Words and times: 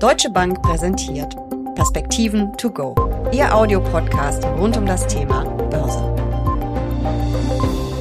Deutsche 0.00 0.30
Bank 0.30 0.62
präsentiert 0.62 1.36
Perspektiven 1.74 2.56
to 2.56 2.70
go. 2.70 2.94
Ihr 3.32 3.54
Audiopodcast 3.54 4.42
rund 4.46 4.74
um 4.78 4.86
das 4.86 5.06
Thema 5.06 5.44
Börse. 5.68 6.02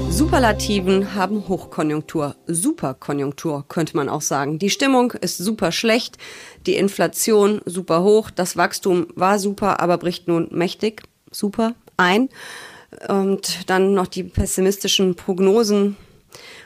Superlativen 0.10 1.14
haben 1.14 1.50
Hochkonjunktur, 1.50 2.38
Superkonjunktur 2.48 3.66
könnte 3.68 3.98
man 3.98 4.08
auch 4.08 4.22
sagen. 4.22 4.60
Die 4.60 4.70
Stimmung 4.70 5.12
ist 5.12 5.40
super 5.40 5.74
schlecht, 5.74 6.18
die 6.66 6.76
Inflation 6.76 7.60
super 7.66 8.02
hoch, 8.02 8.32
das 8.32 8.56
Wachstum 8.56 9.08
war 9.16 9.38
super, 9.38 9.82
aber 9.82 9.98
bricht 9.98 10.30
nun 10.30 10.48
mächtig, 10.52 11.04
super 11.32 11.74
ein. 11.98 12.30
Und 13.10 13.70
dann 13.70 13.94
noch 13.94 14.08
die 14.08 14.24
pessimistischen 14.24 15.16
Prognosen 15.16 15.98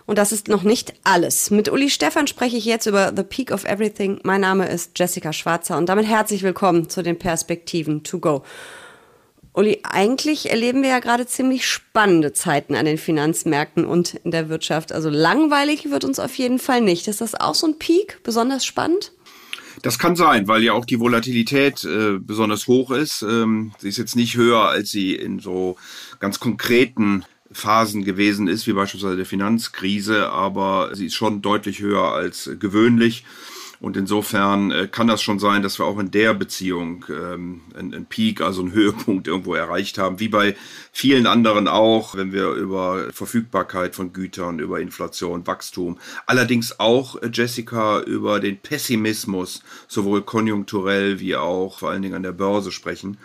und 0.05 0.18
das 0.18 0.32
ist 0.32 0.48
noch 0.48 0.64
nicht 0.64 0.93
alles. 1.04 1.52
Mit 1.52 1.71
Uli 1.71 1.89
Stefan 1.89 2.27
spreche 2.27 2.57
ich 2.57 2.66
jetzt 2.66 2.86
über 2.86 3.13
The 3.16 3.23
Peak 3.23 3.52
of 3.52 3.66
Everything. 3.66 4.20
Mein 4.23 4.41
Name 4.41 4.68
ist 4.68 4.98
Jessica 4.98 5.34
Schwarzer 5.34 5.77
und 5.77 5.88
damit 5.88 6.05
herzlich 6.05 6.44
willkommen 6.44 6.89
zu 6.89 7.03
den 7.03 7.17
Perspektiven 7.17 8.03
to 8.03 8.20
go. 8.20 8.44
Uli, 9.53 9.81
eigentlich 9.84 10.49
erleben 10.49 10.81
wir 10.81 10.89
ja 10.89 10.99
gerade 10.99 11.27
ziemlich 11.27 11.67
spannende 11.67 12.34
Zeiten 12.34 12.76
an 12.76 12.86
den 12.86 12.98
Finanzmärkten 12.98 13.86
und 13.86 14.16
in 14.16 14.31
der 14.31 14.49
Wirtschaft. 14.49 14.91
Also 14.91 15.09
langweilig 15.09 15.91
wird 15.91 16.03
uns 16.03 16.17
auf 16.17 16.36
jeden 16.36 16.58
Fall 16.58 16.81
nicht. 16.81 17.08
Ist 17.08 17.22
das 17.22 17.36
auch 17.36 17.53
so 17.53 17.67
ein 17.67 17.77
Peak, 17.77 18.20
besonders 18.23 18.66
spannend? 18.66 19.11
Das 19.84 20.00
kann 20.00 20.16
sein, 20.16 20.48
weil 20.48 20.64
ja 20.64 20.73
auch 20.73 20.86
die 20.86 21.00
Volatilität 21.00 21.84
äh, 21.84 22.17
besonders 22.20 22.67
hoch 22.67 22.91
ist. 22.91 23.22
Ähm, 23.22 23.73
sie 23.77 23.89
ist 23.89 23.98
jetzt 23.98 24.16
nicht 24.16 24.38
höher, 24.38 24.70
als 24.70 24.91
sie 24.91 25.14
in 25.14 25.39
so 25.39 25.77
ganz 26.20 26.39
konkreten 26.39 27.25
Phasen 27.53 28.03
gewesen 28.03 28.48
ist, 28.48 28.67
wie 28.67 28.73
beispielsweise 28.73 29.17
der 29.17 29.25
Finanzkrise, 29.25 30.30
aber 30.30 30.91
sie 30.94 31.07
ist 31.07 31.16
schon 31.16 31.41
deutlich 31.41 31.80
höher 31.80 32.11
als 32.11 32.49
gewöhnlich. 32.59 33.23
Und 33.84 33.98
insofern 33.98 34.71
äh, 34.71 34.88
kann 34.89 35.07
das 35.07 35.21
schon 35.21 35.39
sein, 35.39 35.61
dass 35.61 35.77
wir 35.77 35.85
auch 35.85 35.99
in 35.99 36.09
der 36.09 36.34
Beziehung 36.34 37.03
ähm, 37.09 37.59
einen, 37.78 38.05
Peak, 38.05 38.39
also 38.39 38.61
einen 38.61 38.72
Höhepunkt 38.72 39.28
irgendwo 39.28 39.55
erreicht 39.55 39.97
haben, 39.97 40.22
wie 40.22 40.30
bei 40.30 40.55
vielen 40.94 41.28
anderen 41.28 41.67
auch, 41.67 42.16
wenn 42.16 42.31
wir 42.31 42.52
über 42.52 43.11
Verfügbarkeit 43.11 43.94
von 43.94 44.13
Gütern, 44.13 44.59
über 44.59 44.80
Inflation, 44.80 45.45
Wachstum, 45.45 46.00
allerdings 46.28 46.80
auch, 46.80 47.22
äh, 47.22 47.30
Jessica, 47.33 48.00
über 48.00 48.39
den 48.39 48.58
Pessimismus, 48.58 49.63
sowohl 49.89 50.22
konjunkturell 50.22 51.19
wie 51.19 51.35
auch 51.35 51.80
vor 51.80 51.89
allen 51.89 52.03
Dingen 52.03 52.16
an 52.16 52.23
der 52.23 52.31
Börse 52.31 52.72
sprechen. 52.72 53.17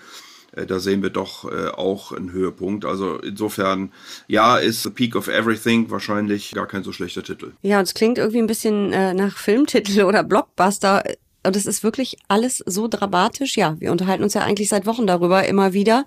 Äh, 0.59 0.67
da 0.67 0.79
sehen 0.79 1.03
wir 1.03 1.11
doch 1.11 1.51
äh, 1.51 1.69
auch 1.69 2.13
einen 2.13 2.33
Höhepunkt. 2.33 2.85
Also 2.85 3.19
insofern, 3.19 3.93
ja, 4.27 4.57
ist 4.57 4.83
The 4.83 4.91
Peak 4.91 5.17
of 5.17 5.29
Everything 5.29 5.91
wahrscheinlich 5.91 6.53
gar 6.53 6.67
kein 6.67 6.83
so 6.83 6.93
schlechter 6.93 7.23
Titel. 7.23 7.53
Ja, 7.63 7.79
und 7.79 7.85
es 7.85 7.95
klingt 7.95 8.19
irgendwie 8.19 8.39
ein 8.39 8.47
bisschen 8.47 8.93
äh, 8.93 9.15
nach 9.15 9.37
Filmtitel 9.37 10.03
oder 10.05 10.23
Blockbuster. 10.23 11.05
Und 11.45 11.57
es 11.57 11.67
ist 11.67 11.85
wirklich 11.85 12.17
alles 12.29 12.63
so 12.67 12.89
dramatisch. 12.89 13.57
Ja, 13.57 13.77
wir 13.79 13.93
unterhalten 13.93 14.25
uns 14.25 14.35
ja 14.35 14.43
eigentlich 14.43 14.69
seit 14.69 14.87
Wochen 14.87 15.07
darüber 15.07 15.47
immer 15.47 15.73
wieder. 15.73 16.05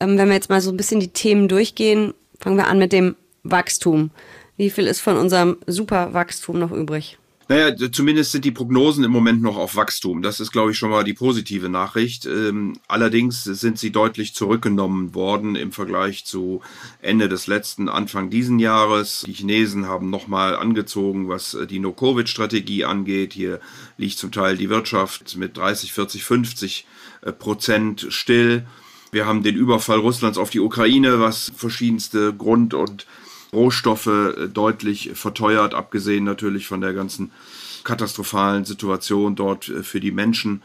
Ähm, 0.00 0.16
wenn 0.16 0.28
wir 0.28 0.34
jetzt 0.34 0.50
mal 0.50 0.60
so 0.60 0.70
ein 0.70 0.76
bisschen 0.76 1.00
die 1.00 1.12
Themen 1.12 1.48
durchgehen, 1.48 2.14
fangen 2.40 2.56
wir 2.56 2.68
an 2.68 2.78
mit 2.78 2.92
dem 2.92 3.16
Wachstum. 3.42 4.10
Wie 4.56 4.70
viel 4.70 4.86
ist 4.86 5.00
von 5.00 5.16
unserem 5.16 5.58
Superwachstum 5.66 6.58
noch 6.58 6.70
übrig? 6.70 7.18
Naja, 7.48 7.74
zumindest 7.90 8.32
sind 8.32 8.44
die 8.44 8.50
Prognosen 8.50 9.04
im 9.04 9.10
Moment 9.10 9.42
noch 9.42 9.56
auf 9.56 9.76
Wachstum. 9.76 10.22
Das 10.22 10.40
ist, 10.40 10.52
glaube 10.52 10.70
ich, 10.70 10.78
schon 10.78 10.90
mal 10.90 11.04
die 11.04 11.12
positive 11.14 11.68
Nachricht. 11.68 12.24
Ähm, 12.26 12.78
allerdings 12.88 13.44
sind 13.44 13.78
sie 13.78 13.90
deutlich 13.90 14.34
zurückgenommen 14.34 15.14
worden 15.14 15.56
im 15.56 15.72
Vergleich 15.72 16.24
zu 16.24 16.62
Ende 17.00 17.28
des 17.28 17.46
letzten, 17.46 17.88
Anfang 17.88 18.30
diesen 18.30 18.58
Jahres. 18.58 19.24
Die 19.26 19.32
Chinesen 19.32 19.86
haben 19.86 20.10
nochmal 20.10 20.56
angezogen, 20.56 21.28
was 21.28 21.54
äh, 21.54 21.66
die 21.66 21.80
No-Covid-Strategie 21.80 22.84
angeht. 22.84 23.32
Hier 23.32 23.60
liegt 23.98 24.18
zum 24.18 24.30
Teil 24.30 24.56
die 24.56 24.70
Wirtschaft 24.70 25.36
mit 25.36 25.56
30, 25.56 25.92
40, 25.92 26.24
50 26.24 26.86
Prozent 27.38 28.06
still. 28.08 28.66
Wir 29.12 29.26
haben 29.26 29.42
den 29.42 29.56
Überfall 29.56 29.98
Russlands 29.98 30.38
auf 30.38 30.50
die 30.50 30.60
Ukraine, 30.60 31.20
was 31.20 31.52
verschiedenste 31.54 32.32
Grund- 32.32 32.74
und 32.74 33.06
Rohstoffe 33.52 34.06
äh, 34.06 34.48
deutlich 34.48 35.10
verteuert, 35.14 35.74
abgesehen 35.74 36.24
natürlich 36.24 36.66
von 36.66 36.80
der 36.80 36.94
ganzen 36.94 37.30
katastrophalen 37.84 38.64
Situation 38.64 39.34
dort 39.34 39.68
äh, 39.68 39.82
für 39.82 40.00
die 40.00 40.12
Menschen. 40.12 40.62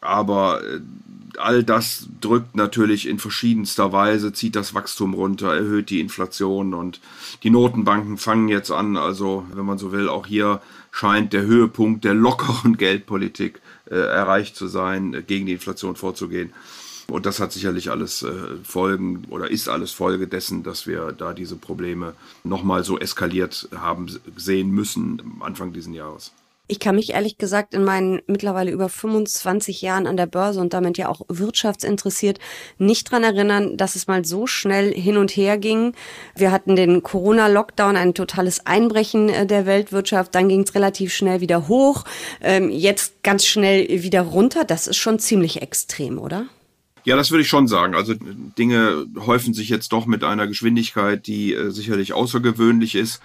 Aber 0.00 0.62
äh, 0.62 0.80
all 1.38 1.64
das 1.64 2.08
drückt 2.20 2.56
natürlich 2.56 3.08
in 3.08 3.18
verschiedenster 3.18 3.92
Weise, 3.92 4.32
zieht 4.32 4.56
das 4.56 4.74
Wachstum 4.74 5.14
runter, 5.14 5.54
erhöht 5.54 5.90
die 5.90 6.00
Inflation 6.00 6.74
und 6.74 7.00
die 7.42 7.50
Notenbanken 7.50 8.18
fangen 8.18 8.48
jetzt 8.48 8.70
an. 8.70 8.96
Also, 8.96 9.46
wenn 9.52 9.66
man 9.66 9.78
so 9.78 9.92
will, 9.92 10.08
auch 10.08 10.26
hier 10.26 10.60
scheint 10.90 11.32
der 11.32 11.42
Höhepunkt 11.42 12.04
der 12.04 12.14
lockeren 12.14 12.76
Geldpolitik 12.78 13.60
äh, 13.90 13.94
erreicht 13.94 14.56
zu 14.56 14.66
sein, 14.66 15.24
gegen 15.26 15.46
die 15.46 15.52
Inflation 15.52 15.96
vorzugehen. 15.96 16.52
Und 17.08 17.24
das 17.24 17.38
hat 17.38 17.52
sicherlich 17.52 17.90
alles 17.90 18.22
äh, 18.22 18.32
Folgen 18.64 19.26
oder 19.30 19.50
ist 19.50 19.68
alles 19.68 19.92
Folge 19.92 20.26
dessen, 20.26 20.62
dass 20.64 20.86
wir 20.86 21.12
da 21.12 21.32
diese 21.32 21.56
Probleme 21.56 22.14
nochmal 22.42 22.82
so 22.82 22.98
eskaliert 22.98 23.68
haben 23.74 24.08
sehen 24.36 24.70
müssen 24.70 25.22
Anfang 25.40 25.72
dieses 25.72 25.94
Jahres. 25.94 26.32
Ich 26.68 26.80
kann 26.80 26.96
mich 26.96 27.10
ehrlich 27.10 27.38
gesagt 27.38 27.74
in 27.74 27.84
meinen 27.84 28.22
mittlerweile 28.26 28.72
über 28.72 28.88
25 28.88 29.82
Jahren 29.82 30.08
an 30.08 30.16
der 30.16 30.26
Börse 30.26 30.60
und 30.60 30.74
damit 30.74 30.98
ja 30.98 31.08
auch 31.08 31.20
wirtschaftsinteressiert 31.28 32.40
nicht 32.76 33.08
dran 33.08 33.22
erinnern, 33.22 33.76
dass 33.76 33.94
es 33.94 34.08
mal 34.08 34.24
so 34.24 34.48
schnell 34.48 34.92
hin 34.92 35.16
und 35.16 35.30
her 35.30 35.58
ging. 35.58 35.92
Wir 36.34 36.50
hatten 36.50 36.74
den 36.74 37.04
Corona-Lockdown, 37.04 37.96
ein 37.96 38.14
totales 38.14 38.66
Einbrechen 38.66 39.28
äh, 39.28 39.46
der 39.46 39.64
Weltwirtschaft. 39.64 40.34
Dann 40.34 40.48
ging 40.48 40.62
es 40.62 40.74
relativ 40.74 41.14
schnell 41.14 41.40
wieder 41.40 41.68
hoch. 41.68 42.04
Ähm, 42.40 42.68
jetzt 42.70 43.22
ganz 43.22 43.46
schnell 43.46 44.02
wieder 44.02 44.22
runter. 44.22 44.64
Das 44.64 44.88
ist 44.88 44.96
schon 44.96 45.20
ziemlich 45.20 45.62
extrem, 45.62 46.18
oder? 46.18 46.48
Ja, 47.06 47.14
das 47.14 47.30
würde 47.30 47.42
ich 47.42 47.48
schon 47.48 47.68
sagen. 47.68 47.94
Also 47.94 48.14
Dinge 48.58 49.06
häufen 49.16 49.54
sich 49.54 49.68
jetzt 49.68 49.92
doch 49.92 50.06
mit 50.06 50.24
einer 50.24 50.48
Geschwindigkeit, 50.48 51.28
die 51.28 51.54
äh, 51.54 51.70
sicherlich 51.70 52.12
außergewöhnlich 52.12 52.96
ist. 52.96 53.22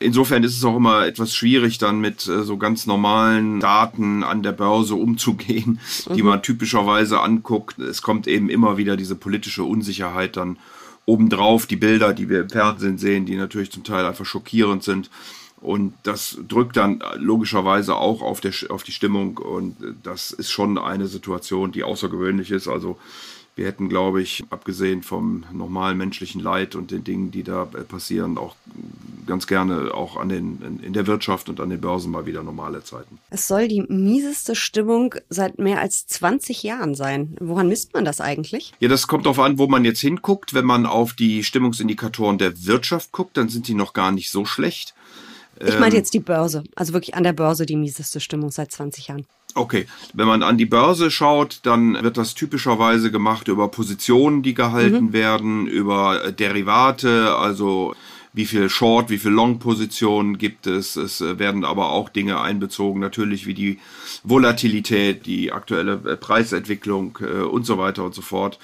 Insofern 0.00 0.42
ist 0.42 0.56
es 0.56 0.64
auch 0.64 0.76
immer 0.76 1.06
etwas 1.06 1.32
schwierig, 1.32 1.78
dann 1.78 2.00
mit 2.00 2.26
äh, 2.26 2.42
so 2.42 2.56
ganz 2.56 2.86
normalen 2.86 3.60
Daten 3.60 4.24
an 4.24 4.42
der 4.42 4.50
Börse 4.50 4.96
umzugehen, 4.96 5.78
mhm. 6.08 6.14
die 6.14 6.22
man 6.24 6.42
typischerweise 6.42 7.20
anguckt. 7.20 7.78
Es 7.78 8.02
kommt 8.02 8.26
eben 8.26 8.50
immer 8.50 8.78
wieder 8.78 8.96
diese 8.96 9.14
politische 9.14 9.62
Unsicherheit 9.62 10.36
dann 10.36 10.58
obendrauf, 11.06 11.66
die 11.66 11.76
Bilder, 11.76 12.12
die 12.12 12.28
wir 12.28 12.40
im 12.40 12.50
Fernsehen 12.50 12.98
sehen, 12.98 13.26
die 13.26 13.36
natürlich 13.36 13.70
zum 13.70 13.84
Teil 13.84 14.06
einfach 14.06 14.26
schockierend 14.26 14.82
sind. 14.82 15.08
Und 15.60 15.92
das 16.04 16.38
drückt 16.48 16.76
dann 16.76 17.02
logischerweise 17.16 17.96
auch 17.96 18.22
auf, 18.22 18.40
der, 18.40 18.52
auf 18.70 18.82
die 18.82 18.92
Stimmung. 18.92 19.38
Und 19.38 19.76
das 20.02 20.30
ist 20.30 20.50
schon 20.50 20.78
eine 20.78 21.06
Situation, 21.06 21.72
die 21.72 21.84
außergewöhnlich 21.84 22.50
ist. 22.50 22.66
Also 22.66 22.98
wir 23.56 23.66
hätten, 23.66 23.90
glaube 23.90 24.22
ich, 24.22 24.42
abgesehen 24.48 25.02
vom 25.02 25.44
normalen 25.52 25.98
menschlichen 25.98 26.40
Leid 26.40 26.76
und 26.76 26.90
den 26.90 27.04
Dingen, 27.04 27.30
die 27.30 27.42
da 27.42 27.66
passieren, 27.66 28.38
auch 28.38 28.56
ganz 29.26 29.46
gerne 29.46 29.92
auch 29.92 30.16
an 30.16 30.30
den, 30.30 30.80
in 30.82 30.94
der 30.94 31.06
Wirtschaft 31.06 31.50
und 31.50 31.60
an 31.60 31.68
den 31.68 31.80
Börsen 31.80 32.10
mal 32.10 32.24
wieder 32.24 32.42
normale 32.42 32.82
Zeiten. 32.84 33.18
Es 33.28 33.46
soll 33.46 33.68
die 33.68 33.82
mieseste 33.82 34.54
Stimmung 34.54 35.14
seit 35.28 35.58
mehr 35.58 35.80
als 35.80 36.06
20 36.06 36.62
Jahren 36.62 36.94
sein. 36.94 37.36
Woran 37.38 37.68
misst 37.68 37.92
man 37.92 38.06
das 38.06 38.22
eigentlich? 38.22 38.72
Ja, 38.80 38.88
das 38.88 39.06
kommt 39.06 39.26
darauf 39.26 39.40
an, 39.40 39.58
wo 39.58 39.66
man 39.66 39.84
jetzt 39.84 40.00
hinguckt. 40.00 40.54
Wenn 40.54 40.64
man 40.64 40.86
auf 40.86 41.12
die 41.12 41.44
Stimmungsindikatoren 41.44 42.38
der 42.38 42.64
Wirtschaft 42.64 43.12
guckt, 43.12 43.36
dann 43.36 43.50
sind 43.50 43.68
die 43.68 43.74
noch 43.74 43.92
gar 43.92 44.10
nicht 44.10 44.30
so 44.30 44.46
schlecht. 44.46 44.94
Ich 45.64 45.78
meine 45.78 45.94
ähm, 45.94 45.98
jetzt 45.98 46.14
die 46.14 46.20
Börse, 46.20 46.64
also 46.74 46.92
wirklich 46.92 47.14
an 47.14 47.22
der 47.22 47.32
Börse 47.32 47.66
die 47.66 47.76
mieseste 47.76 48.20
Stimmung 48.20 48.50
seit 48.50 48.72
20 48.72 49.08
Jahren. 49.08 49.26
Okay, 49.54 49.86
wenn 50.14 50.28
man 50.28 50.42
an 50.42 50.58
die 50.58 50.66
Börse 50.66 51.10
schaut, 51.10 51.60
dann 51.64 52.00
wird 52.02 52.16
das 52.16 52.34
typischerweise 52.34 53.10
gemacht 53.10 53.48
über 53.48 53.68
Positionen, 53.68 54.42
die 54.42 54.54
gehalten 54.54 55.06
mhm. 55.06 55.12
werden, 55.12 55.66
über 55.66 56.24
äh, 56.24 56.32
Derivate, 56.32 57.34
also 57.36 57.94
wie 58.32 58.46
viel 58.46 58.70
Short, 58.70 59.10
wie 59.10 59.18
viel 59.18 59.32
Long-Positionen 59.32 60.38
gibt 60.38 60.68
es. 60.68 60.94
Es 60.94 61.20
äh, 61.20 61.38
werden 61.38 61.64
aber 61.64 61.90
auch 61.90 62.08
Dinge 62.08 62.40
einbezogen, 62.40 63.00
natürlich 63.00 63.46
wie 63.46 63.54
die 63.54 63.78
Volatilität, 64.22 65.26
die 65.26 65.52
aktuelle 65.52 65.94
äh, 66.06 66.16
Preisentwicklung 66.16 67.18
und 67.50 67.66
so 67.66 67.76
weiter 67.76 68.04
und 68.04 68.14
so 68.14 68.22
fort. 68.22 68.58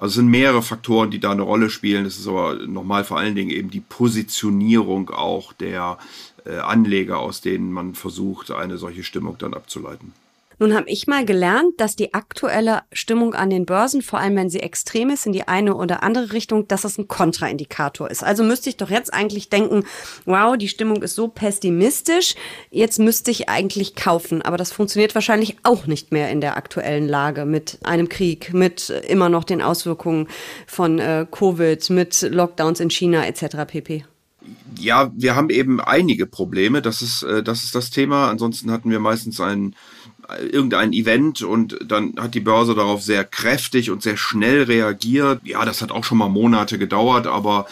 Also 0.00 0.12
es 0.12 0.14
sind 0.14 0.28
mehrere 0.28 0.62
Faktoren, 0.62 1.10
die 1.10 1.20
da 1.20 1.30
eine 1.30 1.42
Rolle 1.42 1.68
spielen. 1.68 2.06
Es 2.06 2.18
ist 2.18 2.26
aber 2.26 2.54
nochmal 2.66 3.04
vor 3.04 3.18
allen 3.18 3.34
Dingen 3.34 3.50
eben 3.50 3.68
die 3.68 3.80
Positionierung 3.80 5.10
auch 5.10 5.52
der 5.52 5.98
äh, 6.46 6.56
Anleger, 6.56 7.18
aus 7.18 7.42
denen 7.42 7.70
man 7.70 7.94
versucht, 7.94 8.50
eine 8.50 8.78
solche 8.78 9.04
Stimmung 9.04 9.36
dann 9.36 9.52
abzuleiten. 9.52 10.14
Nun 10.60 10.74
habe 10.74 10.90
ich 10.90 11.06
mal 11.06 11.24
gelernt, 11.24 11.80
dass 11.80 11.96
die 11.96 12.12
aktuelle 12.12 12.82
Stimmung 12.92 13.32
an 13.32 13.48
den 13.48 13.64
Börsen, 13.64 14.02
vor 14.02 14.18
allem 14.18 14.36
wenn 14.36 14.50
sie 14.50 14.60
extrem 14.60 15.08
ist 15.08 15.24
in 15.24 15.32
die 15.32 15.48
eine 15.48 15.74
oder 15.74 16.02
andere 16.02 16.34
Richtung, 16.34 16.68
dass 16.68 16.82
das 16.82 16.98
ein 16.98 17.08
Kontraindikator 17.08 18.10
ist. 18.10 18.22
Also 18.22 18.44
müsste 18.44 18.68
ich 18.68 18.76
doch 18.76 18.90
jetzt 18.90 19.14
eigentlich 19.14 19.48
denken, 19.48 19.84
wow, 20.26 20.58
die 20.58 20.68
Stimmung 20.68 21.02
ist 21.02 21.14
so 21.14 21.28
pessimistisch, 21.28 22.34
jetzt 22.70 22.98
müsste 22.98 23.30
ich 23.30 23.48
eigentlich 23.48 23.94
kaufen. 23.94 24.42
Aber 24.42 24.58
das 24.58 24.70
funktioniert 24.70 25.14
wahrscheinlich 25.14 25.56
auch 25.62 25.86
nicht 25.86 26.12
mehr 26.12 26.30
in 26.30 26.42
der 26.42 26.58
aktuellen 26.58 27.08
Lage 27.08 27.46
mit 27.46 27.78
einem 27.82 28.10
Krieg, 28.10 28.52
mit 28.52 28.90
immer 28.90 29.30
noch 29.30 29.44
den 29.44 29.62
Auswirkungen 29.62 30.28
von 30.66 30.98
äh, 30.98 31.26
Covid, 31.30 31.88
mit 31.88 32.20
Lockdowns 32.20 32.80
in 32.80 32.90
China 32.90 33.24
etc. 33.24 33.64
pp. 33.66 34.04
Ja, 34.78 35.10
wir 35.14 35.36
haben 35.36 35.50
eben 35.50 35.80
einige 35.80 36.26
Probleme. 36.26 36.82
Das 36.82 37.02
ist, 37.02 37.22
äh, 37.22 37.42
das 37.42 37.64
ist 37.64 37.74
das 37.74 37.90
Thema. 37.90 38.28
Ansonsten 38.30 38.70
hatten 38.70 38.90
wir 38.90 39.00
meistens 39.00 39.40
einen 39.40 39.74
irgendein 40.38 40.92
Event 40.92 41.42
und 41.42 41.78
dann 41.84 42.14
hat 42.18 42.34
die 42.34 42.40
Börse 42.40 42.74
darauf 42.74 43.02
sehr 43.02 43.24
kräftig 43.24 43.90
und 43.90 44.02
sehr 44.02 44.16
schnell 44.16 44.64
reagiert. 44.64 45.40
Ja, 45.44 45.64
das 45.64 45.82
hat 45.82 45.92
auch 45.92 46.04
schon 46.04 46.18
mal 46.18 46.28
Monate 46.28 46.78
gedauert, 46.78 47.26
aber 47.26 47.66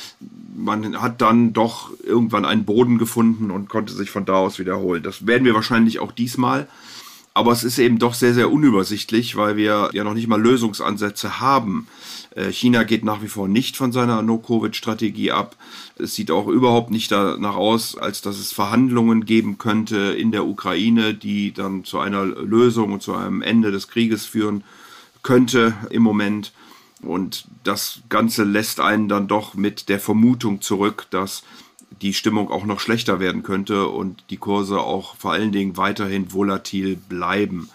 man 0.56 1.00
hat 1.00 1.20
dann 1.20 1.52
doch 1.52 1.90
irgendwann 2.04 2.44
einen 2.44 2.64
Boden 2.64 2.98
gefunden 2.98 3.50
und 3.50 3.68
konnte 3.68 3.92
sich 3.92 4.10
von 4.10 4.24
da 4.24 4.34
aus 4.34 4.58
wiederholen. 4.58 5.02
Das 5.02 5.26
werden 5.26 5.44
wir 5.44 5.54
wahrscheinlich 5.54 6.00
auch 6.00 6.12
diesmal. 6.12 6.66
Aber 7.38 7.52
es 7.52 7.62
ist 7.62 7.78
eben 7.78 8.00
doch 8.00 8.14
sehr, 8.14 8.34
sehr 8.34 8.50
unübersichtlich, 8.50 9.36
weil 9.36 9.56
wir 9.56 9.90
ja 9.92 10.02
noch 10.02 10.14
nicht 10.14 10.26
mal 10.26 10.42
Lösungsansätze 10.42 11.38
haben. 11.38 11.86
Äh, 12.34 12.50
China 12.50 12.82
geht 12.82 13.04
nach 13.04 13.22
wie 13.22 13.28
vor 13.28 13.46
nicht 13.46 13.76
von 13.76 13.92
seiner 13.92 14.22
No-Covid-Strategie 14.22 15.30
ab. 15.30 15.54
Es 15.96 16.16
sieht 16.16 16.32
auch 16.32 16.48
überhaupt 16.48 16.90
nicht 16.90 17.12
danach 17.12 17.54
aus, 17.54 17.96
als 17.96 18.22
dass 18.22 18.40
es 18.40 18.50
Verhandlungen 18.50 19.24
geben 19.24 19.56
könnte 19.56 19.98
in 20.18 20.32
der 20.32 20.46
Ukraine, 20.46 21.14
die 21.14 21.52
dann 21.52 21.84
zu 21.84 22.00
einer 22.00 22.24
Lösung 22.24 22.92
und 22.92 23.04
zu 23.04 23.14
einem 23.14 23.40
Ende 23.40 23.70
des 23.70 23.86
Krieges 23.86 24.26
führen 24.26 24.64
könnte 25.22 25.74
im 25.90 26.02
Moment. 26.02 26.52
Und 27.02 27.44
das 27.62 28.00
Ganze 28.08 28.42
lässt 28.42 28.80
einen 28.80 29.08
dann 29.08 29.28
doch 29.28 29.54
mit 29.54 29.88
der 29.88 30.00
Vermutung 30.00 30.60
zurück, 30.60 31.06
dass 31.10 31.44
die 32.02 32.14
Stimmung 32.14 32.50
auch 32.50 32.64
noch 32.64 32.80
schlechter 32.80 33.20
werden 33.20 33.42
könnte 33.42 33.88
und 33.88 34.24
die 34.30 34.36
Kurse 34.36 34.80
auch 34.80 35.16
vor 35.16 35.32
allen 35.32 35.52
Dingen 35.52 35.76
weiterhin 35.76 36.32
volatil 36.32 36.96
bleiben. 36.96 37.70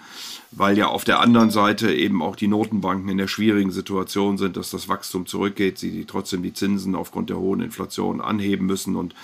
Weil 0.51 0.77
ja 0.77 0.87
auf 0.87 1.03
der 1.03 1.19
anderen 1.19 1.49
Seite 1.49 1.93
eben 1.93 2.21
auch 2.21 2.35
die 2.35 2.47
Notenbanken 2.47 3.09
in 3.09 3.17
der 3.17 3.27
schwierigen 3.27 3.71
Situation 3.71 4.37
sind, 4.37 4.55
dass 4.55 4.69
das 4.69 4.87
Wachstum 4.87 5.25
zurückgeht, 5.25 5.79
sie 5.79 6.05
trotzdem 6.05 6.43
die 6.43 6.53
Zinsen 6.53 6.93
aufgrund 6.93 7.31
der 7.31 7.39
hohen 7.39 7.61
Inflation 7.61 8.21
anheben 8.21 8.67
müssen 8.67 8.95
und 8.95 9.15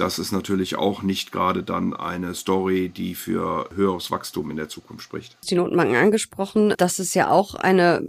das 0.00 0.18
ist 0.18 0.32
natürlich 0.32 0.76
auch 0.76 1.02
nicht 1.02 1.32
gerade 1.32 1.62
dann 1.62 1.94
eine 1.94 2.34
Story, 2.34 2.88
die 2.88 3.14
für 3.14 3.68
höheres 3.74 4.10
Wachstum 4.10 4.50
in 4.50 4.56
der 4.56 4.68
Zukunft 4.68 5.04
spricht. 5.04 5.36
Die 5.48 5.54
Notenbanken 5.54 5.96
angesprochen, 5.96 6.74
das 6.76 6.98
ist 6.98 7.14
ja 7.14 7.30
auch 7.30 7.54
eine 7.54 8.06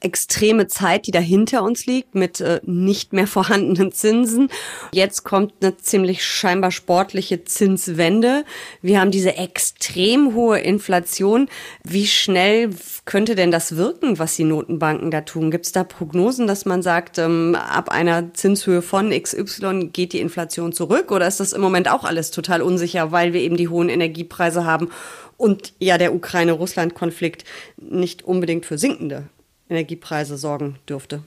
extreme 0.00 0.66
Zeit, 0.66 1.06
die 1.06 1.10
da 1.10 1.18
hinter 1.18 1.62
uns 1.62 1.86
liegt 1.86 2.14
mit 2.14 2.40
äh, 2.40 2.60
nicht 2.64 3.12
mehr 3.12 3.26
vorhandenen 3.34 3.92
Zinsen. 3.92 4.48
Jetzt 4.92 5.24
kommt 5.24 5.52
eine 5.60 5.76
ziemlich 5.76 6.24
scheinbar 6.24 6.70
sportliche 6.70 7.44
Zinswende. 7.44 8.44
Wir 8.82 9.00
haben 9.00 9.10
diese 9.10 9.36
extrem 9.36 10.34
hohe 10.34 10.58
Inflation. 10.58 11.48
Wie 11.82 12.06
schnell 12.06 12.70
könnte 13.04 13.34
denn 13.34 13.50
das 13.50 13.76
wirken, 13.76 14.18
was 14.18 14.36
die 14.36 14.44
Notenbanken 14.44 15.10
da 15.10 15.22
tun? 15.22 15.50
Gibt 15.50 15.66
es 15.66 15.72
da 15.72 15.84
Prognosen, 15.84 16.46
dass 16.46 16.64
man 16.64 16.82
sagt, 16.82 17.18
ähm, 17.18 17.54
ab 17.54 17.90
einer 17.90 18.32
Zinshöhe 18.34 18.82
von 18.82 19.10
XY 19.10 19.90
geht 19.92 20.12
die 20.12 20.20
Inflation 20.20 20.72
zurück? 20.72 21.10
Oder 21.10 21.23
ist 21.26 21.40
das 21.40 21.52
im 21.52 21.60
Moment 21.60 21.88
auch 21.88 22.04
alles 22.04 22.30
total 22.30 22.62
unsicher, 22.62 23.12
weil 23.12 23.32
wir 23.32 23.40
eben 23.40 23.56
die 23.56 23.68
hohen 23.68 23.88
Energiepreise 23.88 24.64
haben 24.64 24.90
und 25.36 25.72
ja 25.78 25.98
der 25.98 26.14
Ukraine-Russland-Konflikt 26.14 27.44
nicht 27.76 28.22
unbedingt 28.22 28.66
für 28.66 28.78
sinkende 28.78 29.28
Energiepreise 29.68 30.36
sorgen 30.36 30.76
dürfte? 30.88 31.22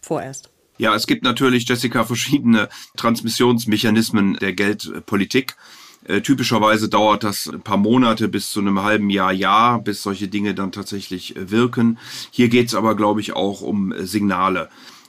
Vorerst. 0.00 0.50
Ja, 0.78 0.94
es 0.94 1.06
gibt 1.08 1.24
natürlich, 1.24 1.68
Jessica, 1.68 2.04
verschiedene 2.04 2.68
Transmissionsmechanismen 2.96 4.34
der 4.34 4.52
Geldpolitik. 4.52 5.56
Äh, 6.04 6.20
typischerweise 6.20 6.88
dauert 6.88 7.24
das 7.24 7.48
ein 7.48 7.62
paar 7.62 7.76
Monate 7.76 8.28
bis 8.28 8.50
zu 8.50 8.60
einem 8.60 8.82
halben 8.82 9.10
Jahr, 9.10 9.32
Jahr, 9.32 9.80
bis 9.80 10.02
solche 10.02 10.28
Dinge 10.28 10.54
dann 10.54 10.70
tatsächlich 10.70 11.36
äh, 11.36 11.50
wirken. 11.50 11.98
Hier 12.30 12.48
geht 12.48 12.68
es 12.68 12.74
aber, 12.74 12.94
glaube 12.94 13.20
ich, 13.20 13.32
auch 13.32 13.60
um 13.60 13.92
äh, 13.92 14.06
Signale. 14.06 14.68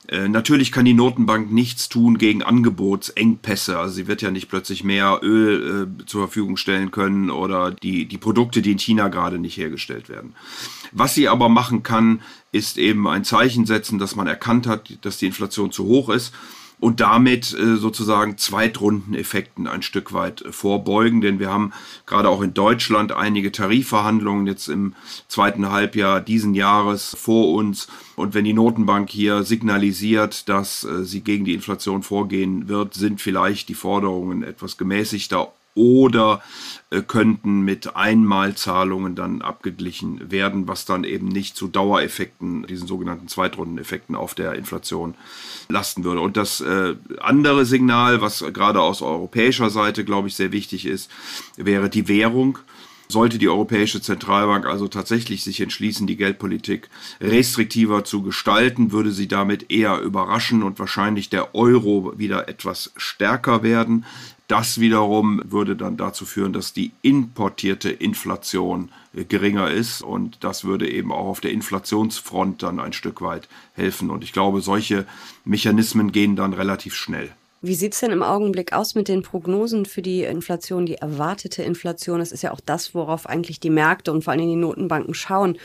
Äh, 0.10 0.28
natürlich 0.28 0.72
kann 0.72 0.86
die 0.86 0.96
Notenbank 0.96 1.52
nichts 1.52 1.88
tun 1.88 2.18
gegen 2.18 2.42
Angebotsengpässe. 2.42 3.78
Also 3.78 3.94
sie 3.94 4.08
wird 4.08 4.24
ja 4.24 4.32
nicht 4.32 4.50
plötzlich 4.50 4.84
mehr 4.84 5.20
Öl 5.22 6.00
äh, 6.02 6.06
zur 6.06 6.22
Verfügung 6.22 6.58
stellen 6.58 6.90
können 6.90 7.30
oder 7.30 7.72
die, 7.72 8.06
die 8.06 8.18
Produkte, 8.18 8.64
die 8.64 8.72
in 8.72 8.80
China 8.80 9.10
gerade 9.10 9.38
nicht 9.38 9.58
hergestellt 9.58 10.10
werden. 10.10 10.34
Was 10.92 11.14
sie 11.14 11.28
aber 11.28 11.48
machen 11.48 11.84
kann, 11.84 12.22
ist 12.52 12.80
eben 12.80 13.08
ein 13.08 13.24
Zeichen 13.24 13.68
setzen, 13.68 14.00
dass 14.00 14.16
man 14.16 14.26
erkannt 14.26 14.66
hat, 14.66 14.98
dass 15.06 15.18
die 15.18 15.28
Inflation 15.28 15.72
zu 15.72 15.86
hoch 15.86 16.10
ist 16.10 16.34
und 16.80 17.00
damit 17.00 17.54
äh, 17.54 17.76
sozusagen 17.76 18.38
Zweitrundeneffekten 18.38 19.68
ein 19.68 19.82
Stück 19.82 20.14
weit 20.14 20.42
äh, 20.42 20.52
vorbeugen, 20.52 21.22
denn 21.22 21.40
wir 21.40 21.50
haben 21.50 21.74
gerade 22.06 22.30
auch 22.30 22.42
in 22.42 22.54
Deutschland 22.54 23.12
einige 23.12 23.52
Tarifverhandlungen 23.52 24.48
jetzt 24.48 24.70
im 24.70 24.96
zweiten 25.28 25.70
Halbjahr 25.70 26.22
diesen 26.22 26.54
Jahres 26.54 27.16
vor 27.20 27.54
uns. 27.54 27.88
Und 28.16 28.34
wenn 28.34 28.46
die 28.46 28.54
Notenbank 28.54 29.10
hier 29.10 29.44
signalisiert, 29.44 30.48
dass 30.48 30.84
äh, 30.84 31.04
sie 31.04 31.22
gegen 31.22 31.46
die 31.46 31.54
Inflation 31.54 32.04
vorgehen 32.04 32.68
wird, 32.70 32.94
sind 32.94 33.22
vielleicht 33.22 33.70
die 33.70 33.76
Forderungen 33.76 34.44
etwas 34.44 34.78
gemäßigter 34.78 35.52
oder 35.76 36.42
äh, 36.90 37.02
könnten 37.02 37.62
mit 37.62 37.96
Einmalzahlungen 37.96 39.16
dann 39.16 39.42
abgeglichen 39.42 40.32
werden, 40.32 40.68
was 40.68 40.86
dann 40.86 41.04
eben 41.04 41.28
nicht 41.28 41.56
zu 41.56 41.68
Dauereffekten, 41.68 42.66
diesen 42.68 42.88
sogenannten 42.88 43.28
Zweitrundeneffekten 43.28 44.16
auf 44.16 44.34
der 44.34 44.54
Inflation 44.54 45.16
lasten 45.70 46.04
würde. 46.04 46.22
Und 46.22 46.38
das 46.38 46.62
äh, 46.62 46.96
andere 47.20 47.66
Signal, 47.66 48.22
was 48.22 48.44
gerade 48.54 48.82
aus 48.82 49.02
europäischer 49.02 49.70
Seite, 49.70 50.04
glaube 50.04 50.28
ich, 50.28 50.36
sehr 50.36 50.52
wichtig 50.52 50.86
ist, 50.86 51.12
wäre 51.58 51.90
die 51.90 52.08
Währung. 52.08 52.60
Sollte 53.12 53.40
die 53.40 53.50
Europäische 53.50 54.04
Zentralbank 54.04 54.68
also 54.68 54.88
tatsächlich 54.88 55.44
sich 55.44 55.62
entschließen, 55.62 56.06
die 56.06 56.16
Geldpolitik 56.16 56.90
restriktiver 57.20 58.04
zu 58.04 58.22
gestalten, 58.22 58.92
würde 58.92 59.12
sie 59.12 59.28
damit 59.28 59.72
eher 59.72 60.00
überraschen 60.00 60.62
und 60.62 60.78
wahrscheinlich 60.78 61.28
der 61.32 61.56
Euro 61.56 62.14
wieder 62.20 62.48
etwas 62.48 62.92
stärker 62.98 63.64
werden. 63.64 64.06
Das 64.48 64.80
wiederum 64.80 65.42
würde 65.44 65.76
dann 65.76 65.98
dazu 65.98 66.24
führen, 66.24 66.54
dass 66.54 66.72
die 66.72 66.92
importierte 67.02 67.90
Inflation 67.90 68.90
geringer 69.28 69.72
ist 69.72 70.04
und 70.04 70.44
das 70.44 70.64
würde 70.64 70.88
eben 70.88 71.12
auch 71.12 71.26
auf 71.26 71.42
der 71.42 71.52
Inflationsfront 71.52 72.62
dann 72.62 72.80
ein 72.80 72.94
Stück 72.94 73.22
weit 73.22 73.48
helfen. 73.74 74.12
Und 74.12 74.24
ich 74.24 74.34
glaube, 74.34 74.62
solche 74.62 75.08
Mechanismen 75.46 76.12
gehen 76.12 76.36
dann 76.36 76.54
relativ 76.54 76.94
schnell. 76.94 77.32
Wie 77.62 77.76
sieht 77.76 77.94
es 77.94 78.00
denn 78.00 78.12
im 78.12 78.24
Augenblick 78.24 78.72
aus 78.72 78.96
mit 78.96 79.10
den 79.10 79.22
Prognosen 79.22 79.86
für 79.86 80.02
die 80.02 80.24
Inflation, 80.24 80.86
die 80.86 80.96
erwartete 80.96 81.62
Inflation? 81.62 82.20
Das 82.20 82.32
ist 82.32 82.42
ja 82.42 82.52
auch 82.52 82.62
das, 82.62 82.96
worauf 82.96 83.28
eigentlich 83.28 83.60
die 83.60 83.70
Märkte 83.70 84.14
und 84.14 84.24
vor 84.24 84.32
allem 84.32 84.48
die 84.48 84.56
Notenbanken 84.56 85.14
schauen. 85.14 85.58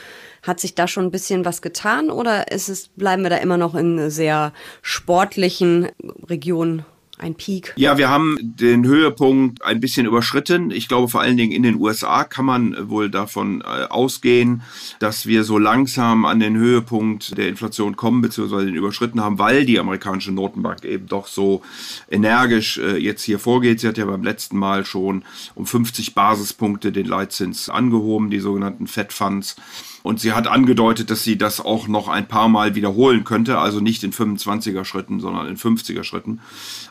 Hat 0.42 0.58
sich 0.58 0.74
da 0.74 0.88
schon 0.88 1.04
ein 1.04 1.10
bisschen 1.12 1.44
was 1.44 1.62
getan 1.62 2.10
oder 2.10 2.50
ist 2.50 2.68
es, 2.68 2.88
bleiben 2.88 3.22
wir 3.22 3.30
da 3.30 3.36
immer 3.36 3.58
noch 3.58 3.76
in 3.76 4.10
sehr 4.10 4.52
sportlichen 4.82 5.88
Regionen? 6.28 6.84
Ein 7.18 7.34
Peak? 7.34 7.72
Ja, 7.76 7.96
wir 7.96 8.08
haben 8.08 8.36
den 8.40 8.84
Höhepunkt 8.84 9.64
ein 9.64 9.80
bisschen 9.80 10.06
überschritten. 10.06 10.70
Ich 10.70 10.88
glaube, 10.88 11.08
vor 11.08 11.20
allen 11.20 11.36
Dingen 11.36 11.52
in 11.52 11.62
den 11.62 11.80
USA 11.80 12.24
kann 12.24 12.44
man 12.44 12.88
wohl 12.90 13.08
davon 13.08 13.60
äh, 13.60 13.84
ausgehen, 13.84 14.62
dass 14.98 15.26
wir 15.26 15.44
so 15.44 15.58
langsam 15.58 16.24
an 16.24 16.40
den 16.40 16.56
Höhepunkt 16.56 17.38
der 17.38 17.48
Inflation 17.48 17.96
kommen, 17.96 18.20
beziehungsweise 18.20 18.66
den 18.66 18.74
überschritten 18.74 19.20
haben, 19.20 19.38
weil 19.38 19.64
die 19.64 19.78
amerikanische 19.78 20.32
Notenbank 20.32 20.84
eben 20.84 21.06
doch 21.06 21.28
so 21.28 21.62
energisch 22.10 22.78
äh, 22.78 22.96
jetzt 22.96 23.22
hier 23.22 23.38
vorgeht. 23.38 23.80
Sie 23.80 23.88
hat 23.88 23.98
ja 23.98 24.06
beim 24.06 24.24
letzten 24.24 24.58
Mal 24.58 24.84
schon 24.84 25.24
um 25.54 25.66
50 25.66 26.14
Basispunkte 26.14 26.90
den 26.90 27.06
Leitzins 27.06 27.68
angehoben, 27.68 28.30
die 28.30 28.40
sogenannten 28.40 28.86
Fed 28.86 29.12
Funds. 29.12 29.56
Und 30.04 30.20
sie 30.20 30.34
hat 30.34 30.46
angedeutet, 30.48 31.10
dass 31.10 31.24
sie 31.24 31.38
das 31.38 31.62
auch 31.62 31.88
noch 31.88 32.08
ein 32.08 32.28
paar 32.28 32.50
Mal 32.50 32.74
wiederholen 32.74 33.24
könnte, 33.24 33.56
also 33.56 33.80
nicht 33.80 34.04
in 34.04 34.12
25er 34.12 34.84
Schritten, 34.84 35.18
sondern 35.18 35.48
in 35.48 35.56
50er 35.56 36.04
Schritten. 36.04 36.40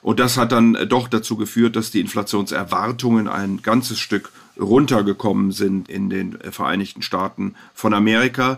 Und 0.02 0.20
das 0.20 0.36
hat 0.36 0.52
dann 0.52 0.76
doch 0.90 1.08
dazu 1.08 1.38
geführt, 1.38 1.76
dass 1.76 1.92
die 1.92 2.00
Inflationserwartungen 2.00 3.28
ein 3.28 3.62
ganzes 3.62 4.00
Stück 4.00 4.32
runtergekommen 4.60 5.52
sind 5.52 5.90
in 5.90 6.10
den 6.10 6.40
Vereinigten 6.50 7.04
Staaten 7.04 7.54
von 7.76 7.94
Amerika. 7.94 8.58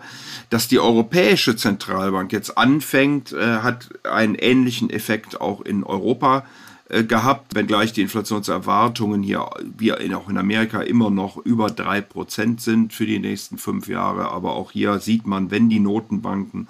Dass 0.50 0.69
die 0.69 0.79
Europäische 0.79 1.57
Zentralbank 1.57 2.31
jetzt 2.31 2.57
anfängt, 2.57 3.33
äh, 3.33 3.57
hat 3.57 3.89
einen 4.05 4.35
ähnlichen 4.35 4.89
Effekt 4.89 5.41
auch 5.41 5.59
in 5.59 5.83
Europa 5.83 6.39
äh, 6.39 6.43
gehabt, 6.89 7.56
wenngleich 7.56 7.94
die 7.94 8.01
Inflationserwartungen 8.01 9.24
hier, 9.24 9.50
wie 9.77 9.92
auch 9.94 10.30
in 10.30 10.38
Amerika, 10.38 10.82
immer 10.82 11.10
noch 11.10 11.38
über 11.38 11.68
drei 11.68 12.01
Prozent 12.01 12.62
sind 12.62 12.94
für 12.94 13.08
die 13.08 13.20
nächsten 13.20 13.58
fünf 13.58 13.88
Jahre. 13.88 14.30
Aber 14.30 14.54
auch 14.54 14.72
hier 14.72 15.00
sieht 15.00 15.25
man, 15.25 15.50
wenn 15.50 15.70
die 15.70 15.80
Notenbanken 15.80 16.68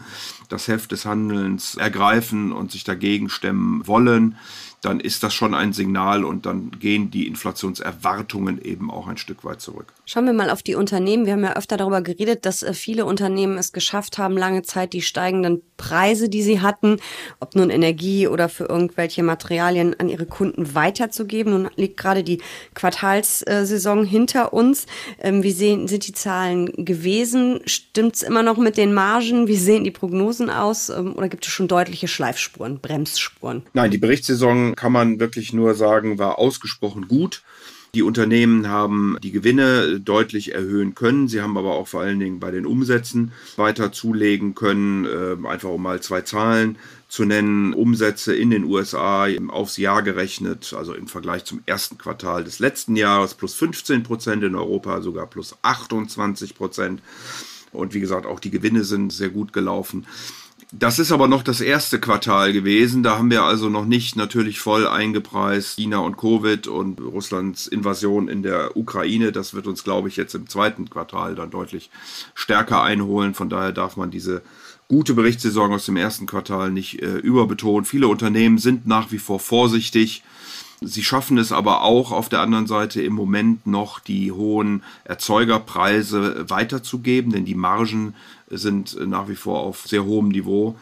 das 0.48 0.68
Heft 0.68 0.92
des 0.92 1.06
Handelns 1.06 1.76
ergreifen 1.76 2.54
und 2.54 2.72
sich 2.72 2.84
dagegen 2.84 3.30
stemmen 3.30 3.86
wollen, 3.88 4.38
dann 4.86 5.00
ist 5.00 5.24
das 5.24 5.34
schon 5.34 5.56
ein 5.56 5.74
Signal 5.74 6.24
und 6.24 6.46
dann 6.46 6.70
gehen 6.72 7.10
die 7.10 7.28
Inflationserwartungen 7.28 8.62
eben 8.62 8.92
auch 8.92 9.08
ein 9.08 9.18
Stück 9.18 9.44
weit 9.44 9.60
zurück. 9.60 9.92
Schauen 10.06 10.26
wir 10.26 10.34
mal 10.34 10.52
auf 10.52 10.62
die 10.62 10.76
Unternehmen. 10.76 11.26
Wir 11.26 11.34
haben 11.34 11.44
ja 11.44 11.56
öfter 11.56 11.76
darüber 11.76 12.02
geredet, 12.02 12.46
dass 12.46 12.62
äh, 12.62 12.74
viele 12.74 13.06
Unternehmen 13.06 13.58
es 13.58 13.72
geschafft 13.72 14.20
haben, 14.20 14.38
lange 14.38 14.62
Zeit 14.62 14.94
die 14.94 15.02
steigenden 15.02 15.64
Preise, 15.86 16.30
die 16.30 16.42
sie 16.42 16.62
hatten, 16.62 16.98
ob 17.39 17.56
nun 17.56 17.70
Energie 17.70 18.27
oder 18.27 18.50
für 18.50 18.65
irgendwelche 18.65 19.22
Materialien 19.22 19.96
an 20.00 20.10
ihre 20.10 20.25
Kunden 20.25 20.74
weiterzugeben. 20.74 21.54
Nun 21.54 21.70
liegt 21.75 21.98
gerade 21.98 22.24
die 22.24 22.42
Quartalssaison 22.74 24.04
hinter 24.04 24.51
uns. 24.51 24.88
Ähm, 25.20 25.44
wie 25.44 25.51
sehen, 25.51 25.88
sind 25.88 26.08
die 26.08 26.13
Zahlen 26.13 26.86
gewesen? 26.86 27.60
Stimmt 27.65 28.15
es 28.15 28.24
immer 28.24 28.42
noch 28.42 28.58
mit 28.58 28.77
den 28.77 28.96
Margen? 28.96 29.48
Wie 29.48 29.58
sehen 29.58 29.84
die 29.84 29.92
Prognosen 29.92 30.50
aus? 30.50 30.89
Ähm, 30.89 31.13
oder 31.15 31.30
gibt 31.30 31.46
es 31.46 31.51
schon 31.51 31.68
deutliche 31.68 32.08
Schleifspuren, 32.08 32.80
Bremsspuren? 32.80 33.62
Nein, 33.74 33.92
die 33.92 34.00
Berichtssaison 34.00 34.75
kann 34.75 34.92
man 34.92 35.20
wirklich 35.20 35.54
nur 35.54 35.75
sagen, 35.75 36.18
war 36.18 36.39
ausgesprochen 36.39 37.08
gut. 37.08 37.44
Die 37.96 38.04
Unternehmen 38.04 38.68
haben 38.68 39.18
die 39.24 39.32
Gewinne 39.32 40.02
deutlich 40.02 40.54
erhöhen 40.54 40.96
können. 40.96 41.30
Sie 41.30 41.42
haben 41.42 41.58
aber 41.58 41.75
auch 41.75 41.88
vor 41.88 42.02
allen 42.02 42.20
Dingen 42.20 42.42
bei 42.42 42.52
den 42.52 42.66
Umsätzen 42.66 43.32
weiter 43.56 43.94
zulegen 43.94 44.54
können. 44.54 45.06
Äh, 45.06 45.48
einfach 45.48 45.70
um 45.70 45.82
mal 45.82 46.02
zwei 46.02 46.20
Zahlen 46.20 46.78
zu 47.08 47.24
nennen. 47.24 47.74
Umsätze 47.74 48.36
in 48.36 48.50
den 48.50 48.66
USA 48.66 49.28
aufs 49.48 49.78
Jahr 49.78 50.04
gerechnet, 50.04 50.75
also 50.78 50.94
im 50.94 51.08
Vergleich 51.08 51.46
zum 51.46 51.62
ersten 51.66 51.98
Quartal 51.98 52.44
des 52.44 52.60
letzten 52.60 52.98
Jahres 52.98 53.34
plus 53.34 53.54
15 53.54 54.04
Prozent, 54.04 54.44
in 54.44 54.56
Europa 54.56 55.02
sogar 55.02 55.28
plus 55.28 55.56
28 55.62 56.54
Prozent. 56.54 57.02
Und 57.72 57.94
wie 57.94 58.02
gesagt, 58.02 58.25
auch 58.25 58.42
die 58.42 58.52
Gewinne 58.52 58.84
sind 58.84 59.14
sehr 59.14 59.30
gut 59.30 59.54
gelaufen. 59.54 60.06
Das 60.72 61.00
ist 61.00 61.12
aber 61.12 61.28
noch 61.28 61.44
das 61.44 61.62
erste 61.62 62.00
Quartal 62.00 62.52
gewesen. 62.52 63.04
Da 63.04 63.18
haben 63.18 63.30
wir 63.30 63.44
also 63.44 63.70
noch 63.70 63.86
nicht 63.86 64.16
natürlich 64.16 64.60
voll 64.60 64.88
eingepreist 64.88 65.76
China 65.76 66.00
und 66.00 66.18
Covid 66.18 66.68
und 66.68 67.00
Russlands 67.00 67.68
Invasion 67.68 68.28
in 68.28 68.42
der 68.42 68.76
Ukraine. 68.76 69.32
Das 69.32 69.54
wird 69.54 69.68
uns, 69.68 69.84
glaube 69.84 70.08
ich, 70.08 70.18
jetzt 70.18 70.34
im 70.34 70.50
zweiten 70.50 70.90
Quartal 70.90 71.36
dann 71.36 71.52
deutlich 71.52 71.92
stärker 72.34 72.82
einholen. 72.82 73.36
Von 73.36 73.50
daher 73.50 73.74
darf 73.74 73.96
man 73.96 74.10
diese 74.10 74.42
gute 74.88 75.14
Berichtssaison 75.14 75.72
aus 75.72 75.86
dem 75.86 75.98
ersten 75.98 76.26
Quartal 76.26 76.72
nicht 76.72 77.02
äh, 77.02 77.18
überbetonen. 77.18 77.86
Viele 77.86 78.08
Unternehmen 78.08 78.58
sind 78.58 78.88
nach 78.88 79.12
wie 79.12 79.20
vor 79.20 79.40
vorsichtig. 79.40 80.24
Sie 80.82 81.04
schaffen 81.04 81.38
es 81.38 81.52
aber 81.52 81.84
auch 81.84 82.12
auf 82.12 82.28
der 82.28 82.42
anderen 82.42 82.68
Seite 82.68 83.02
im 83.02 83.14
Moment 83.14 83.66
noch 83.66 84.00
die 84.00 84.32
hohen 84.32 84.84
Erzeugerpreise 85.06 86.50
weiterzugeben, 86.50 87.32
denn 87.32 87.46
die 87.46 87.56
Margen 87.56 88.14
sind 88.58 88.98
nach 89.08 89.28
wie 89.28 89.36
vor 89.36 89.60
auf 89.60 89.88
sehr 89.88 90.06
hohem 90.06 90.30
Niveau. 90.30 90.76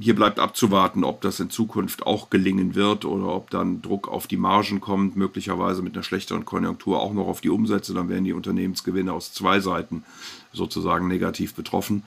Hier 0.00 0.14
bleibt 0.14 0.38
abzuwarten, 0.38 1.02
ob 1.02 1.22
das 1.22 1.40
in 1.40 1.48
Zukunft 1.48 2.06
auch 2.06 2.28
gelingen 2.28 2.74
wird 2.74 3.04
oder 3.04 3.28
ob 3.28 3.50
dann 3.50 3.80
Druck 3.80 4.08
auf 4.08 4.26
die 4.26 4.36
Margen 4.36 4.80
kommt, 4.80 5.16
möglicherweise 5.16 5.82
mit 5.82 5.94
einer 5.94 6.02
schlechteren 6.02 6.44
Konjunktur 6.44 7.00
auch 7.00 7.14
noch 7.14 7.26
auf 7.26 7.40
die 7.40 7.48
Umsätze. 7.48 7.94
Dann 7.94 8.08
werden 8.08 8.24
die 8.24 8.34
Unternehmensgewinne 8.34 9.12
aus 9.12 9.32
zwei 9.32 9.60
Seiten 9.60 10.04
sozusagen 10.52 11.08
negativ 11.08 11.54
betroffen. 11.54 12.02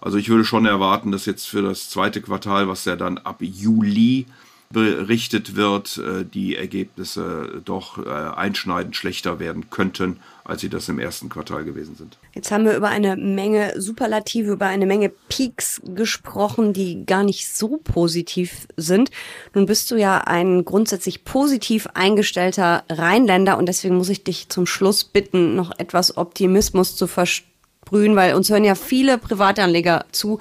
Also 0.00 0.16
ich 0.16 0.28
würde 0.28 0.44
schon 0.44 0.64
erwarten, 0.64 1.12
dass 1.12 1.26
jetzt 1.26 1.46
für 1.46 1.62
das 1.62 1.90
zweite 1.90 2.22
Quartal, 2.22 2.68
was 2.68 2.84
ja 2.86 2.96
dann 2.96 3.18
ab 3.18 3.38
Juli 3.40 4.26
berichtet 4.70 5.54
wird, 5.54 5.98
äh, 5.98 6.24
die 6.24 6.56
Ergebnisse 6.56 7.62
doch 7.64 7.98
äh, 7.98 8.10
einschneidend 8.10 8.96
schlechter 8.96 9.38
werden 9.38 9.70
könnten, 9.70 10.18
als 10.44 10.60
sie 10.60 10.68
das 10.68 10.88
im 10.88 10.98
ersten 10.98 11.28
Quartal 11.28 11.64
gewesen 11.64 11.94
sind. 11.94 12.18
Jetzt 12.34 12.50
haben 12.50 12.64
wir 12.64 12.76
über 12.76 12.88
eine 12.88 13.16
Menge 13.16 13.80
Superlative, 13.80 14.52
über 14.52 14.66
eine 14.66 14.86
Menge 14.86 15.10
Peaks 15.28 15.80
gesprochen, 15.84 16.72
die 16.72 17.06
gar 17.06 17.22
nicht 17.22 17.48
so 17.48 17.78
positiv 17.82 18.66
sind. 18.76 19.10
Nun 19.54 19.66
bist 19.66 19.90
du 19.90 19.96
ja 19.96 20.18
ein 20.18 20.64
grundsätzlich 20.64 21.24
positiv 21.24 21.86
eingestellter 21.94 22.84
Rheinländer 22.88 23.58
und 23.58 23.66
deswegen 23.66 23.96
muss 23.96 24.08
ich 24.08 24.24
dich 24.24 24.48
zum 24.48 24.66
Schluss 24.66 25.04
bitten, 25.04 25.54
noch 25.54 25.78
etwas 25.78 26.16
Optimismus 26.16 26.96
zu 26.96 27.06
versprühen, 27.06 28.16
weil 28.16 28.34
uns 28.34 28.50
hören 28.50 28.64
ja 28.64 28.74
viele 28.74 29.18
Privatanleger 29.18 30.06
zu, 30.10 30.38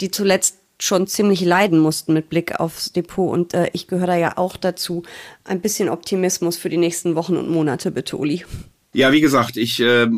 die 0.00 0.10
zuletzt 0.10 0.58
schon 0.78 1.06
ziemlich 1.06 1.40
leiden 1.40 1.78
mussten 1.78 2.12
mit 2.12 2.28
Blick 2.28 2.60
aufs 2.60 2.92
Depot. 2.92 3.32
Und 3.32 3.54
äh, 3.54 3.70
ich 3.72 3.86
gehöre 3.86 4.06
da 4.06 4.16
ja 4.16 4.36
auch 4.36 4.56
dazu. 4.56 5.02
Ein 5.44 5.60
bisschen 5.60 5.88
Optimismus 5.88 6.56
für 6.56 6.68
die 6.68 6.76
nächsten 6.76 7.14
Wochen 7.14 7.36
und 7.36 7.50
Monate, 7.50 7.90
bitte, 7.90 8.16
Uli. 8.16 8.44
Ja, 8.92 9.12
wie 9.12 9.20
gesagt, 9.20 9.58
ich 9.58 9.80
äh, 9.80 10.08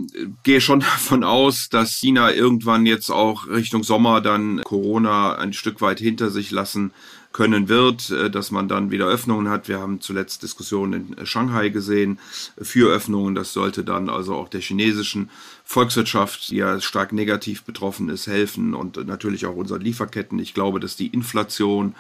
gehe 0.45 0.61
schon 0.61 0.81
davon 0.81 1.25
aus, 1.25 1.69
dass 1.69 1.93
China 1.93 2.33
irgendwann 2.33 2.87
jetzt 2.87 3.11
auch 3.11 3.49
Richtung 3.49 3.83
Sommer 3.83 4.21
dann 4.21 4.63
Corona 4.65 5.37
ein 5.37 5.53
Stück 5.53 5.81
weit 5.81 5.99
hinter 5.99 6.31
sich 6.31 6.51
lassen 6.51 6.93
können 7.33 7.69
wird, 7.69 8.11
äh, 8.11 8.31
dass 8.31 8.51
man 8.51 8.69
dann 8.69 8.91
wieder 8.91 9.07
Öffnungen 9.07 9.49
hat. 9.49 9.69
Wir 9.69 9.79
haben 9.79 10.01
zuletzt 10.01 10.43
Diskussionen 10.43 11.15
in 11.19 11.27
Shanghai 11.27 11.69
gesehen 11.69 12.19
für 12.61 12.93
Öffnungen. 12.93 13.35
Das 13.35 13.53
sollte 13.53 13.85
dann 13.85 14.09
also 14.09 14.35
auch 14.35 14.49
der 14.49 14.61
chinesischen 14.61 15.31
Volkswirtschaft, 15.65 16.51
die 16.51 16.57
ja 16.57 16.81
stark 16.81 17.13
negativ 17.13 17.65
betroffen 17.65 18.09
ist, 18.09 18.27
helfen 18.27 18.75
und 18.75 19.07
natürlich 19.07 19.47
auch 19.47 19.57
unseren 19.57 19.83
Lieferketten. 19.83 20.39
Ich 20.39 20.55
glaube, 20.55 20.81
dass 20.81 20.97
die 20.97 21.09
Inflation 21.09 21.95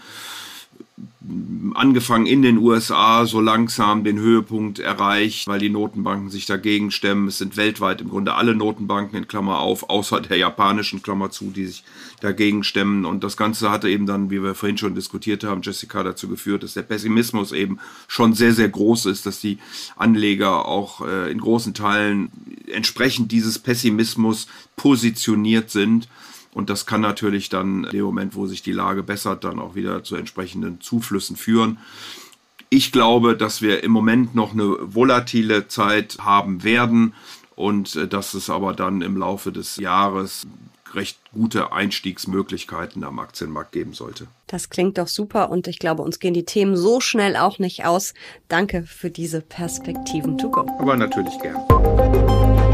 angefangen 1.74 2.26
in 2.26 2.42
den 2.42 2.58
USA 2.58 3.26
so 3.26 3.40
langsam 3.40 4.02
den 4.02 4.18
Höhepunkt 4.18 4.78
erreicht, 4.78 5.46
weil 5.46 5.58
die 5.58 5.68
Notenbanken 5.68 6.30
sich 6.30 6.46
dagegen 6.46 6.90
stemmen. 6.90 7.28
Es 7.28 7.38
sind 7.38 7.56
weltweit 7.56 8.00
im 8.00 8.08
Grunde 8.08 8.34
alle 8.34 8.54
Notenbanken 8.54 9.18
in 9.18 9.28
Klammer 9.28 9.58
auf, 9.58 9.90
außer 9.90 10.20
der 10.20 10.38
japanischen 10.38 11.02
Klammer 11.02 11.30
zu, 11.30 11.50
die 11.50 11.66
sich 11.66 11.84
dagegen 12.20 12.64
stemmen. 12.64 13.04
Und 13.04 13.24
das 13.24 13.36
Ganze 13.36 13.70
hatte 13.70 13.88
eben 13.88 14.06
dann, 14.06 14.30
wie 14.30 14.42
wir 14.42 14.54
vorhin 14.54 14.78
schon 14.78 14.94
diskutiert 14.94 15.44
haben, 15.44 15.62
Jessica 15.62 16.02
dazu 16.02 16.28
geführt, 16.28 16.62
dass 16.62 16.74
der 16.74 16.82
Pessimismus 16.82 17.52
eben 17.52 17.78
schon 18.06 18.32
sehr, 18.32 18.52
sehr 18.52 18.68
groß 18.68 19.06
ist, 19.06 19.26
dass 19.26 19.40
die 19.40 19.58
Anleger 19.96 20.66
auch 20.66 21.06
äh, 21.06 21.30
in 21.30 21.38
großen 21.38 21.74
Teilen 21.74 22.30
entsprechend 22.72 23.32
dieses 23.32 23.58
Pessimismus 23.58 24.46
positioniert 24.76 25.70
sind. 25.70 26.08
Und 26.58 26.70
das 26.70 26.86
kann 26.86 27.00
natürlich 27.00 27.50
dann 27.50 27.84
in 27.84 27.90
dem 27.90 28.04
Moment, 28.04 28.34
wo 28.34 28.48
sich 28.48 28.62
die 28.62 28.72
Lage 28.72 29.04
bessert, 29.04 29.44
dann 29.44 29.60
auch 29.60 29.76
wieder 29.76 30.02
zu 30.02 30.16
entsprechenden 30.16 30.80
Zuflüssen 30.80 31.36
führen. 31.36 31.78
Ich 32.68 32.90
glaube, 32.90 33.36
dass 33.36 33.62
wir 33.62 33.84
im 33.84 33.92
Moment 33.92 34.34
noch 34.34 34.54
eine 34.54 34.76
volatile 34.80 35.68
Zeit 35.68 36.18
haben 36.18 36.64
werden 36.64 37.14
und 37.54 37.94
äh, 37.94 38.08
dass 38.08 38.34
es 38.34 38.50
aber 38.50 38.72
dann 38.72 39.02
im 39.02 39.16
Laufe 39.16 39.52
des 39.52 39.76
Jahres 39.76 40.48
recht 40.94 41.20
gute 41.32 41.70
Einstiegsmöglichkeiten 41.70 43.04
am 43.04 43.20
Aktienmarkt 43.20 43.70
geben 43.70 43.92
sollte. 43.92 44.26
Das 44.48 44.68
klingt 44.68 44.98
doch 44.98 45.06
super 45.06 45.50
und 45.50 45.68
ich 45.68 45.78
glaube, 45.78 46.02
uns 46.02 46.18
gehen 46.18 46.34
die 46.34 46.44
Themen 46.44 46.76
so 46.76 46.98
schnell 46.98 47.36
auch 47.36 47.60
nicht 47.60 47.84
aus. 47.84 48.14
Danke 48.48 48.82
für 48.82 49.10
diese 49.10 49.42
Perspektiven 49.42 50.36
to 50.38 50.50
go. 50.50 50.66
Aber 50.80 50.96
natürlich 50.96 51.38
gern. 51.38 52.67